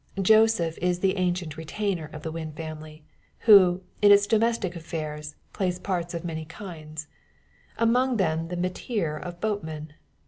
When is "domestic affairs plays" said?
4.25-5.77